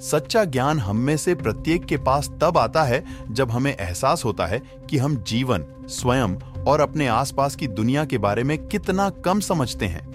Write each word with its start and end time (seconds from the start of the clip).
सच्चा 0.00 0.44
ज्ञान 0.44 0.78
हम 0.78 0.96
में 0.96 1.16
से 1.16 1.34
प्रत्येक 1.34 1.84
के 1.84 1.96
पास 1.96 2.30
तब 2.40 2.58
आता 2.58 2.82
है 2.82 3.04
जब 3.30 3.50
हमें 3.50 3.76
एहसास 3.76 4.24
होता 4.24 4.46
है 4.46 4.62
कि 4.90 4.98
हम 4.98 5.16
जीवन, 5.16 5.64
स्वयं 5.88 6.36
और 6.64 6.80
अपने 6.80 7.06
आसपास 7.06 7.56
की 7.56 7.66
दुनिया 7.66 8.04
के 8.04 8.18
बारे 8.18 8.42
में 8.42 8.66
कितना 8.66 9.10
कम 9.10 9.40
समझते 9.40 9.86
हैं। 9.86 10.12